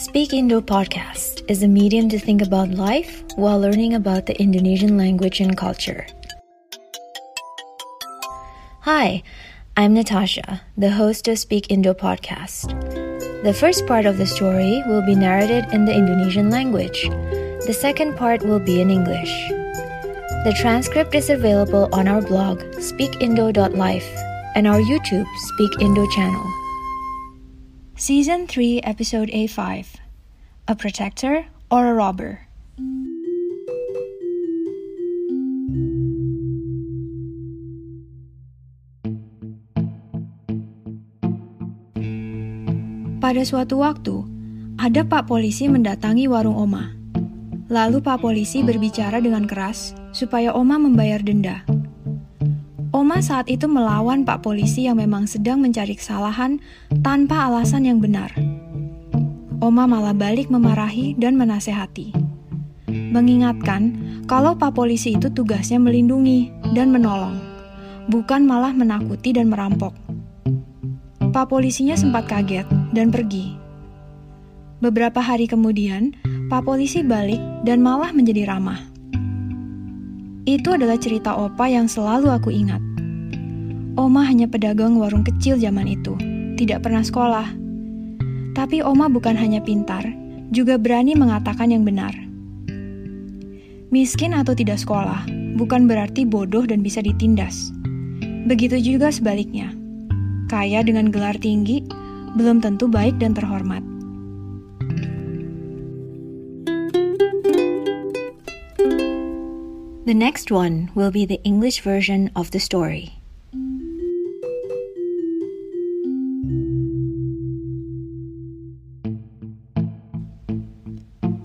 Speak 0.00 0.32
Indo 0.32 0.62
podcast 0.62 1.44
is 1.46 1.62
a 1.62 1.68
medium 1.68 2.08
to 2.08 2.18
think 2.18 2.40
about 2.40 2.70
life 2.70 3.22
while 3.36 3.60
learning 3.60 3.92
about 3.92 4.24
the 4.24 4.40
Indonesian 4.40 4.96
language 4.96 5.40
and 5.40 5.54
culture. 5.54 6.06
Hi, 8.80 9.22
I'm 9.76 9.92
Natasha, 9.92 10.62
the 10.78 10.90
host 10.90 11.28
of 11.28 11.38
Speak 11.38 11.70
Indo 11.70 11.92
podcast. 11.92 12.72
The 13.42 13.52
first 13.52 13.86
part 13.86 14.06
of 14.06 14.16
the 14.16 14.24
story 14.24 14.82
will 14.86 15.04
be 15.04 15.14
narrated 15.14 15.66
in 15.70 15.84
the 15.84 15.94
Indonesian 15.94 16.48
language. 16.48 17.10
The 17.66 17.76
second 17.78 18.16
part 18.16 18.42
will 18.42 18.58
be 18.58 18.80
in 18.80 18.88
English. 18.88 19.50
The 20.48 20.56
transcript 20.58 21.14
is 21.14 21.28
available 21.28 21.90
on 21.92 22.08
our 22.08 22.22
blog, 22.22 22.60
speakindo.life, 22.80 24.08
and 24.54 24.66
our 24.66 24.80
YouTube, 24.80 25.28
Speak 25.36 25.82
Indo 25.82 26.08
channel. 26.08 26.59
Season 28.00 28.48
3, 28.48 28.80
Episode 28.80 29.28
A5 29.28 29.84
A 30.64 30.72
Protector 30.72 31.44
or 31.68 31.84
a 31.84 31.92
Robber? 31.92 32.48
Pada 43.20 43.44
suatu 43.44 43.84
waktu, 43.84 44.24
ada 44.80 45.04
Pak 45.04 45.28
Polisi 45.28 45.68
mendatangi 45.68 46.24
warung 46.24 46.56
Oma. 46.56 46.96
Lalu 47.68 48.00
Pak 48.00 48.24
Polisi 48.24 48.64
berbicara 48.64 49.20
dengan 49.20 49.44
keras 49.44 49.92
supaya 50.16 50.56
Oma 50.56 50.80
membayar 50.80 51.20
denda. 51.20 51.68
Oma 52.90 53.22
saat 53.22 53.46
itu 53.46 53.70
melawan 53.70 54.26
Pak 54.26 54.42
Polisi 54.42 54.90
yang 54.90 54.98
memang 54.98 55.22
sedang 55.30 55.62
mencari 55.62 55.94
kesalahan 55.94 56.58
tanpa 57.06 57.46
alasan 57.46 57.86
yang 57.86 58.02
benar. 58.02 58.34
Oma 59.62 59.86
malah 59.86 60.10
balik 60.10 60.50
memarahi 60.50 61.14
dan 61.14 61.38
menasehati. 61.38 62.10
Mengingatkan 62.90 63.94
kalau 64.26 64.58
Pak 64.58 64.74
Polisi 64.74 65.14
itu 65.14 65.30
tugasnya 65.30 65.78
melindungi 65.78 66.50
dan 66.74 66.90
menolong, 66.90 67.38
bukan 68.10 68.42
malah 68.42 68.74
menakuti 68.74 69.30
dan 69.30 69.46
merampok. 69.54 69.94
Pak 71.30 71.46
Polisinya 71.46 71.94
sempat 71.94 72.26
kaget 72.26 72.66
dan 72.90 73.14
pergi. 73.14 73.54
Beberapa 74.82 75.22
hari 75.22 75.46
kemudian, 75.46 76.10
Pak 76.50 76.66
Polisi 76.66 77.06
balik 77.06 77.38
dan 77.62 77.78
malah 77.86 78.10
menjadi 78.10 78.50
ramah. 78.50 78.82
Itu 80.48 80.72
adalah 80.72 80.96
cerita 80.96 81.36
Opa 81.36 81.68
yang 81.68 81.84
selalu 81.84 82.32
aku 82.32 82.48
ingat. 82.48 82.80
Oma 84.00 84.24
hanya 84.24 84.48
pedagang 84.48 84.96
warung 84.96 85.20
kecil 85.26 85.60
zaman 85.60 85.84
itu, 85.84 86.16
tidak 86.56 86.86
pernah 86.86 87.04
sekolah. 87.04 87.48
Tapi 88.56 88.80
Oma 88.80 89.12
bukan 89.12 89.36
hanya 89.36 89.60
pintar, 89.60 90.02
juga 90.48 90.80
berani 90.80 91.12
mengatakan 91.12 91.68
yang 91.68 91.84
benar. 91.84 92.16
Miskin 93.90 94.32
atau 94.32 94.54
tidak 94.54 94.78
sekolah 94.78 95.26
bukan 95.58 95.90
berarti 95.90 96.22
bodoh 96.22 96.62
dan 96.62 96.80
bisa 96.80 97.02
ditindas. 97.02 97.74
Begitu 98.46 98.78
juga 98.80 99.10
sebaliknya. 99.12 99.74
Kaya 100.48 100.80
dengan 100.86 101.12
gelar 101.12 101.36
tinggi 101.36 101.84
belum 102.38 102.62
tentu 102.62 102.86
baik 102.86 103.18
dan 103.18 103.34
terhormat. 103.34 103.82
The 110.10 110.14
next 110.14 110.50
one 110.50 110.90
will 110.96 111.12
be 111.12 111.24
the 111.24 111.40
English 111.44 111.82
version 111.82 112.32
of 112.34 112.50
the 112.50 112.58
story. 112.58 113.14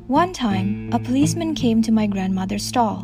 One 0.07 0.33
time, 0.33 0.89
a 0.91 0.97
policeman 0.97 1.53
came 1.53 1.83
to 1.83 1.91
my 1.91 2.07
grandmother's 2.07 2.66
stall, 2.66 3.03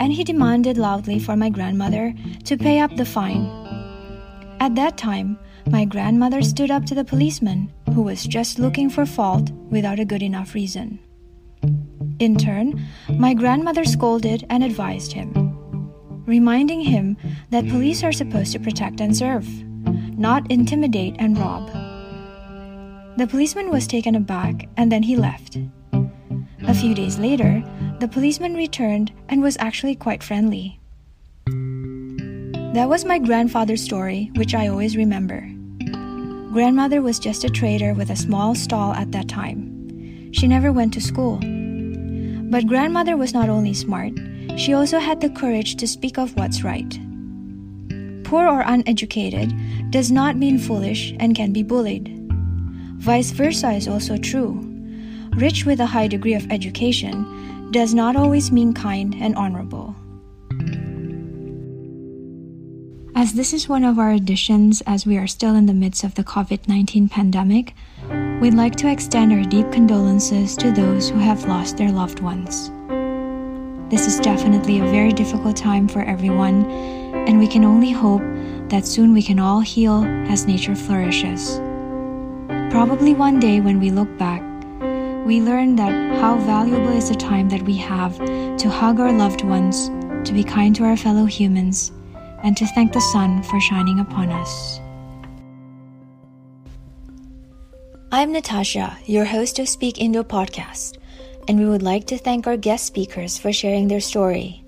and 0.00 0.12
he 0.12 0.24
demanded 0.24 0.76
loudly 0.76 1.20
for 1.20 1.36
my 1.36 1.48
grandmother 1.48 2.12
to 2.42 2.56
pay 2.56 2.80
up 2.80 2.96
the 2.96 3.04
fine. 3.04 3.46
At 4.58 4.74
that 4.74 4.98
time, 4.98 5.38
my 5.70 5.84
grandmother 5.84 6.42
stood 6.42 6.72
up 6.72 6.86
to 6.86 6.96
the 6.96 7.04
policeman, 7.04 7.72
who 7.94 8.02
was 8.02 8.24
just 8.24 8.58
looking 8.58 8.90
for 8.90 9.06
fault 9.06 9.48
without 9.70 10.00
a 10.00 10.04
good 10.04 10.24
enough 10.24 10.54
reason. 10.54 10.98
In 12.22 12.36
turn, 12.36 12.80
my 13.08 13.34
grandmother 13.34 13.84
scolded 13.84 14.46
and 14.48 14.62
advised 14.62 15.12
him, 15.12 15.32
reminding 16.24 16.80
him 16.80 17.16
that 17.50 17.66
police 17.66 18.04
are 18.04 18.12
supposed 18.12 18.52
to 18.52 18.60
protect 18.60 19.00
and 19.00 19.16
serve, 19.16 19.44
not 20.16 20.48
intimidate 20.48 21.16
and 21.18 21.36
rob. 21.36 21.66
The 23.18 23.26
policeman 23.26 23.70
was 23.70 23.88
taken 23.88 24.14
aback 24.14 24.68
and 24.76 24.92
then 24.92 25.02
he 25.02 25.16
left. 25.16 25.58
A 26.68 26.72
few 26.72 26.94
days 26.94 27.18
later, 27.18 27.60
the 27.98 28.06
policeman 28.06 28.54
returned 28.54 29.10
and 29.28 29.42
was 29.42 29.56
actually 29.58 29.96
quite 29.96 30.22
friendly. 30.22 30.78
That 32.72 32.88
was 32.88 33.04
my 33.04 33.18
grandfather's 33.18 33.82
story, 33.82 34.30
which 34.36 34.54
I 34.54 34.68
always 34.68 34.96
remember. 34.96 35.40
Grandmother 36.52 37.02
was 37.02 37.18
just 37.18 37.42
a 37.42 37.50
trader 37.50 37.94
with 37.94 38.10
a 38.10 38.16
small 38.16 38.54
stall 38.54 38.92
at 38.92 39.10
that 39.10 39.28
time. 39.28 40.30
She 40.32 40.46
never 40.46 40.70
went 40.70 40.94
to 40.94 41.00
school 41.00 41.40
but 42.52 42.66
grandmother 42.66 43.16
was 43.16 43.32
not 43.32 43.48
only 43.48 43.72
smart, 43.72 44.12
she 44.56 44.74
also 44.74 44.98
had 44.98 45.22
the 45.22 45.30
courage 45.30 45.76
to 45.76 45.88
speak 45.88 46.18
of 46.18 46.36
what's 46.36 46.62
right. 46.62 47.00
Poor 48.24 48.46
or 48.46 48.60
uneducated 48.60 49.54
does 49.90 50.12
not 50.12 50.36
mean 50.36 50.58
foolish 50.58 51.14
and 51.18 51.34
can 51.34 51.54
be 51.54 51.62
bullied. 51.62 52.12
Vice 52.98 53.30
versa 53.30 53.72
is 53.72 53.88
also 53.88 54.18
true. 54.18 54.60
Rich 55.36 55.64
with 55.64 55.80
a 55.80 55.86
high 55.86 56.06
degree 56.06 56.34
of 56.34 56.52
education 56.52 57.70
does 57.70 57.94
not 57.94 58.16
always 58.16 58.52
mean 58.52 58.74
kind 58.74 59.14
and 59.14 59.34
honorable. 59.34 59.96
As 63.14 63.32
this 63.32 63.54
is 63.54 63.66
one 63.66 63.82
of 63.82 63.98
our 63.98 64.12
editions 64.12 64.82
as 64.86 65.06
we 65.06 65.16
are 65.16 65.26
still 65.26 65.54
in 65.54 65.64
the 65.64 65.72
midst 65.72 66.04
of 66.04 66.16
the 66.16 66.24
COVID 66.24 66.68
19 66.68 67.08
pandemic, 67.08 67.72
we'd 68.40 68.54
like 68.54 68.76
to 68.76 68.90
extend 68.90 69.32
our 69.32 69.44
deep 69.44 69.70
condolences 69.70 70.56
to 70.56 70.72
those 70.72 71.08
who 71.08 71.18
have 71.18 71.46
lost 71.46 71.76
their 71.76 71.92
loved 71.92 72.20
ones. 72.20 72.70
This 73.90 74.06
is 74.06 74.20
definitely 74.20 74.80
a 74.80 74.86
very 74.86 75.12
difficult 75.12 75.56
time 75.56 75.86
for 75.86 76.02
everyone, 76.02 76.64
and 77.26 77.38
we 77.38 77.46
can 77.46 77.64
only 77.64 77.92
hope 77.92 78.22
that 78.68 78.86
soon 78.86 79.12
we 79.12 79.22
can 79.22 79.38
all 79.38 79.60
heal 79.60 80.04
as 80.28 80.46
nature 80.46 80.74
flourishes. 80.74 81.60
Probably 82.70 83.14
one 83.14 83.38
day 83.38 83.60
when 83.60 83.78
we 83.78 83.90
look 83.90 84.08
back, 84.18 84.42
we 85.26 85.40
learn 85.40 85.76
that 85.76 85.92
how 86.18 86.38
valuable 86.38 86.96
is 86.96 87.10
the 87.10 87.14
time 87.14 87.48
that 87.50 87.62
we 87.62 87.76
have 87.76 88.16
to 88.58 88.68
hug 88.68 88.98
our 88.98 89.12
loved 89.12 89.42
ones, 89.42 89.88
to 90.26 90.32
be 90.32 90.42
kind 90.42 90.74
to 90.76 90.84
our 90.84 90.96
fellow 90.96 91.26
humans, 91.26 91.92
and 92.42 92.56
to 92.56 92.66
thank 92.74 92.92
the 92.92 93.00
sun 93.12 93.42
for 93.44 93.60
shining 93.60 94.00
upon 94.00 94.30
us. 94.30 94.81
I'm 98.14 98.30
Natasha, 98.30 98.98
your 99.06 99.24
host 99.24 99.58
of 99.58 99.70
Speak 99.70 99.98
Indo 99.98 100.22
podcast, 100.22 100.98
and 101.48 101.58
we 101.58 101.64
would 101.64 101.80
like 101.82 102.06
to 102.08 102.18
thank 102.18 102.46
our 102.46 102.58
guest 102.58 102.84
speakers 102.84 103.38
for 103.38 103.54
sharing 103.54 103.88
their 103.88 104.00
story. 104.00 104.62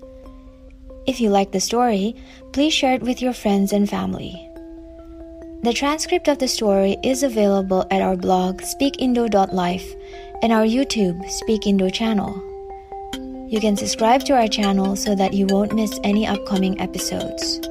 If 1.05 1.21
you 1.21 1.29
like 1.29 1.51
the 1.51 1.59
story, 1.59 2.15
please 2.53 2.73
share 2.73 2.95
it 2.95 3.03
with 3.03 3.21
your 3.21 3.33
friends 3.33 3.71
and 3.71 3.87
family. 3.87 4.49
The 5.61 5.73
transcript 5.75 6.27
of 6.27 6.39
the 6.39 6.47
story 6.47 6.97
is 7.03 7.21
available 7.21 7.85
at 7.91 8.01
our 8.01 8.15
blog 8.15 8.61
speakindo.life 8.61 9.93
and 10.41 10.51
our 10.51 10.65
YouTube 10.65 11.29
Speak 11.29 11.67
Indo 11.67 11.91
channel. 11.91 12.33
You 13.47 13.59
can 13.61 13.77
subscribe 13.77 14.23
to 14.23 14.33
our 14.33 14.47
channel 14.47 14.95
so 14.95 15.13
that 15.13 15.35
you 15.35 15.45
won't 15.45 15.75
miss 15.75 15.99
any 16.03 16.25
upcoming 16.25 16.81
episodes. 16.81 17.61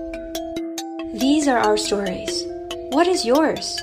These 1.14 1.48
are 1.48 1.58
our 1.58 1.76
stories. 1.76 2.44
What 2.90 3.08
is 3.08 3.24
yours? 3.26 3.82